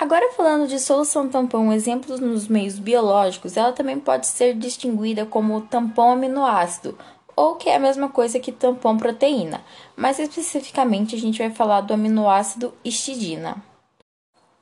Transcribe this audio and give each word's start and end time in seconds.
Agora 0.00 0.30
falando 0.30 0.68
de 0.68 0.78
solução 0.78 1.28
tampão, 1.28 1.72
exemplos 1.72 2.20
nos 2.20 2.46
meios 2.46 2.78
biológicos, 2.78 3.56
ela 3.56 3.72
também 3.72 3.98
pode 3.98 4.28
ser 4.28 4.54
distinguida 4.54 5.26
como 5.26 5.62
tampão 5.62 6.12
aminoácido, 6.12 6.96
ou 7.34 7.56
que 7.56 7.68
é 7.68 7.74
a 7.74 7.80
mesma 7.80 8.08
coisa 8.08 8.38
que 8.38 8.52
tampão 8.52 8.96
proteína. 8.96 9.60
Mais 9.96 10.20
especificamente, 10.20 11.16
a 11.16 11.18
gente 11.18 11.40
vai 11.40 11.50
falar 11.50 11.80
do 11.80 11.92
aminoácido 11.92 12.72
histidina. 12.84 13.56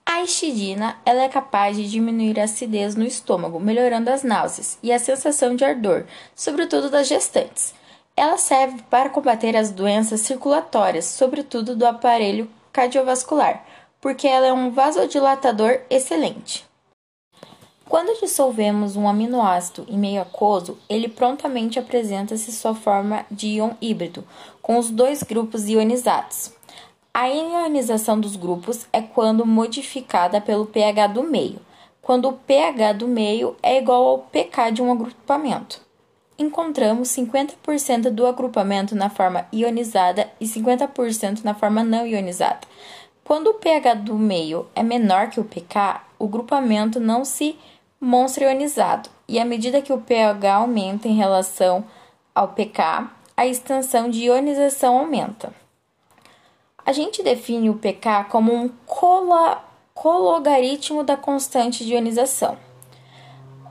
A 0.06 0.22
histidina 0.22 0.96
ela 1.04 1.24
é 1.24 1.28
capaz 1.28 1.76
de 1.76 1.86
diminuir 1.86 2.40
a 2.40 2.44
acidez 2.44 2.94
no 2.94 3.04
estômago, 3.04 3.60
melhorando 3.60 4.08
as 4.08 4.22
náuseas 4.22 4.78
e 4.82 4.90
a 4.90 4.98
sensação 4.98 5.54
de 5.54 5.66
ardor, 5.66 6.06
sobretudo 6.34 6.88
das 6.88 7.08
gestantes. 7.08 7.74
Ela 8.16 8.38
serve 8.38 8.82
para 8.88 9.10
combater 9.10 9.54
as 9.54 9.70
doenças 9.70 10.22
circulatórias, 10.22 11.04
sobretudo 11.04 11.76
do 11.76 11.84
aparelho 11.84 12.48
cardiovascular 12.72 13.62
porque 14.06 14.28
ela 14.28 14.46
é 14.46 14.52
um 14.52 14.70
vasodilatador 14.70 15.80
excelente. 15.90 16.64
Quando 17.88 18.20
dissolvemos 18.20 18.94
um 18.94 19.08
aminoácido 19.08 19.84
em 19.88 19.98
meio 19.98 20.22
aquoso, 20.22 20.78
ele 20.88 21.08
prontamente 21.08 21.80
apresenta-se 21.80 22.52
sua 22.52 22.72
forma 22.72 23.26
de 23.28 23.48
íon 23.48 23.72
híbrido, 23.80 24.22
com 24.62 24.78
os 24.78 24.90
dois 24.90 25.24
grupos 25.24 25.68
ionizados. 25.68 26.52
A 27.12 27.26
ionização 27.26 28.20
dos 28.20 28.36
grupos 28.36 28.86
é 28.92 29.02
quando 29.02 29.44
modificada 29.44 30.40
pelo 30.40 30.66
pH 30.66 31.08
do 31.08 31.24
meio, 31.24 31.58
quando 32.00 32.28
o 32.28 32.32
pH 32.32 32.92
do 32.92 33.08
meio 33.08 33.56
é 33.60 33.76
igual 33.76 34.06
ao 34.06 34.18
pK 34.20 34.70
de 34.70 34.82
um 34.82 34.92
agrupamento. 34.92 35.80
Encontramos 36.38 37.08
50% 37.08 38.10
do 38.10 38.24
agrupamento 38.24 38.94
na 38.94 39.10
forma 39.10 39.48
ionizada 39.52 40.30
e 40.40 40.44
50% 40.46 41.42
na 41.42 41.54
forma 41.54 41.82
não 41.82 42.06
ionizada. 42.06 42.60
Quando 43.26 43.48
o 43.48 43.54
pH 43.54 43.94
do 43.94 44.14
meio 44.14 44.68
é 44.72 44.84
menor 44.84 45.30
que 45.30 45.40
o 45.40 45.44
pK, 45.44 46.00
o 46.16 46.28
grupamento 46.28 47.00
não 47.00 47.24
se 47.24 47.58
mostra 48.00 48.44
ionizado, 48.44 49.10
e 49.26 49.40
à 49.40 49.44
medida 49.44 49.82
que 49.82 49.92
o 49.92 50.00
pH 50.00 50.54
aumenta 50.54 51.08
em 51.08 51.16
relação 51.16 51.84
ao 52.32 52.46
pK, 52.46 53.10
a 53.36 53.44
extensão 53.44 54.08
de 54.08 54.26
ionização 54.26 54.96
aumenta. 54.96 55.52
A 56.84 56.92
gente 56.92 57.20
define 57.20 57.68
o 57.68 57.74
pK 57.74 58.28
como 58.30 58.54
um 58.54 58.70
cologaritmo 59.92 61.02
da 61.02 61.16
constante 61.16 61.84
de 61.84 61.94
ionização. 61.94 62.56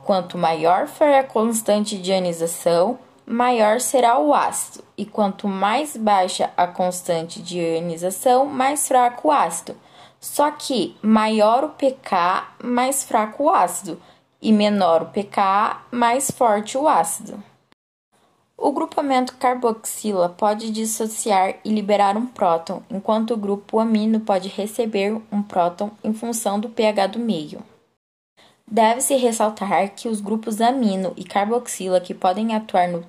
Quanto 0.03 0.37
maior 0.37 0.85
for 0.85 1.07
a 1.07 1.23
constante 1.23 1.97
de 1.97 2.11
ionização, 2.11 2.99
maior 3.25 3.81
será 3.81 4.19
o 4.19 4.33
ácido, 4.33 4.83
e 4.97 5.05
quanto 5.05 5.47
mais 5.47 5.97
baixa 5.97 6.51
a 6.55 6.67
constante 6.67 7.41
de 7.41 7.59
ionização, 7.59 8.45
mais 8.45 8.87
fraco 8.87 9.29
o 9.29 9.31
ácido. 9.31 9.75
Só 10.19 10.51
que 10.51 10.95
maior 11.01 11.63
o 11.63 11.69
pK, 11.69 12.47
mais 12.63 13.03
fraco 13.03 13.43
o 13.43 13.49
ácido, 13.49 14.01
e 14.41 14.51
menor 14.51 15.03
o 15.03 15.05
pK, 15.07 15.81
mais 15.91 16.29
forte 16.29 16.77
o 16.77 16.87
ácido. 16.87 17.43
O 18.57 18.71
grupamento 18.71 19.35
carboxila 19.35 20.29
pode 20.29 20.71
dissociar 20.71 21.55
e 21.63 21.69
liberar 21.69 22.15
um 22.15 22.25
próton, 22.25 22.81
enquanto 22.89 23.33
o 23.33 23.37
grupo 23.37 23.79
amino 23.79 24.19
pode 24.19 24.47
receber 24.47 25.21
um 25.31 25.41
próton 25.41 25.91
em 26.03 26.13
função 26.13 26.59
do 26.59 26.69
pH 26.69 27.07
do 27.07 27.19
meio. 27.19 27.61
Deve-se 28.69 29.15
ressaltar 29.15 29.93
que 29.93 30.07
os 30.07 30.21
grupos 30.21 30.61
amino 30.61 31.13
e 31.17 31.23
carboxila 31.23 31.99
que 31.99 32.13
podem 32.13 32.55
atuar 32.55 32.87
no 32.87 33.03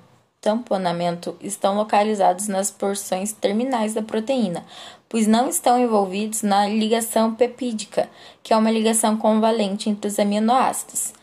tamponamento 0.47 1.35
estão 1.41 1.75
localizados 1.75 2.47
nas 2.47 2.71
porções 2.71 3.33
terminais 3.33 3.93
da 3.93 4.01
proteína, 4.01 4.63
pois 5.09 5.27
não 5.27 5.49
estão 5.49 5.77
envolvidos 5.77 6.41
na 6.41 6.65
ligação 6.65 7.35
pepídica, 7.35 8.09
que 8.41 8.53
é 8.53 8.57
uma 8.57 8.71
ligação 8.71 9.17
convalente 9.17 9.89
entre 9.89 10.07
os 10.07 10.17
aminoácidos. 10.17 11.13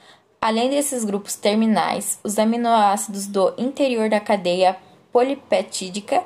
Além 0.42 0.68
desses 0.68 1.06
grupos 1.06 1.36
terminais, 1.36 2.18
os 2.22 2.38
aminoácidos 2.38 3.26
do 3.26 3.54
interior 3.56 4.10
da 4.10 4.20
cadeia 4.20 4.76
polipeptídica 5.10 6.22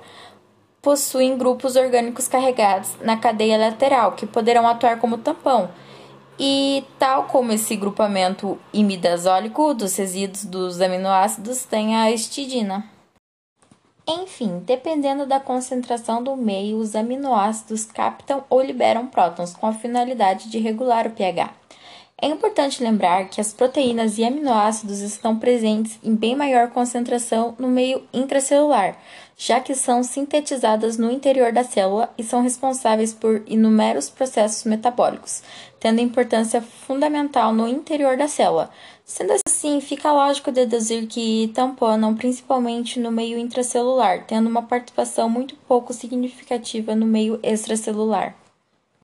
possuem 0.82 1.38
grupos 1.38 1.76
orgânicos 1.76 2.26
carregados 2.26 2.96
na 3.00 3.16
cadeia 3.16 3.56
lateral, 3.56 4.12
que 4.12 4.26
poderão 4.26 4.66
atuar 4.66 4.98
como 4.98 5.18
tampão 5.18 5.70
e 6.38 6.84
tal 6.98 7.24
como 7.24 7.52
esse 7.52 7.74
grupamento 7.74 8.58
imidazólico 8.72 9.74
dos 9.74 9.96
resíduos 9.96 10.44
dos 10.44 10.80
aminoácidos 10.80 11.64
tem 11.64 11.96
a 11.96 12.10
histidina. 12.10 12.84
Enfim, 14.06 14.60
dependendo 14.64 15.26
da 15.26 15.38
concentração 15.38 16.22
do 16.22 16.34
meio, 16.34 16.78
os 16.78 16.96
aminoácidos 16.96 17.84
captam 17.84 18.42
ou 18.48 18.62
liberam 18.62 19.06
prótons 19.06 19.52
com 19.52 19.66
a 19.66 19.74
finalidade 19.74 20.48
de 20.48 20.58
regular 20.58 21.06
o 21.06 21.10
pH. 21.10 21.57
É 22.20 22.26
importante 22.26 22.82
lembrar 22.82 23.28
que 23.28 23.40
as 23.40 23.52
proteínas 23.52 24.18
e 24.18 24.24
aminoácidos 24.24 24.98
estão 25.02 25.38
presentes 25.38 26.00
em 26.02 26.16
bem 26.16 26.34
maior 26.34 26.68
concentração 26.70 27.54
no 27.56 27.68
meio 27.68 28.02
intracelular, 28.12 28.98
já 29.36 29.60
que 29.60 29.72
são 29.72 30.02
sintetizadas 30.02 30.98
no 30.98 31.12
interior 31.12 31.52
da 31.52 31.62
célula 31.62 32.12
e 32.18 32.24
são 32.24 32.42
responsáveis 32.42 33.14
por 33.14 33.44
inúmeros 33.46 34.10
processos 34.10 34.64
metabólicos, 34.64 35.44
tendo 35.78 36.00
importância 36.00 36.60
fundamental 36.60 37.52
no 37.52 37.68
interior 37.68 38.16
da 38.16 38.26
célula. 38.26 38.68
Sendo 39.04 39.34
assim, 39.46 39.80
fica 39.80 40.12
lógico 40.12 40.50
deduzir 40.50 41.06
que 41.06 41.52
tamponam 41.54 42.16
principalmente 42.16 42.98
no 42.98 43.12
meio 43.12 43.38
intracelular, 43.38 44.24
tendo 44.26 44.48
uma 44.48 44.62
participação 44.64 45.30
muito 45.30 45.54
pouco 45.68 45.92
significativa 45.92 46.96
no 46.96 47.06
meio 47.06 47.38
extracelular. 47.44 48.34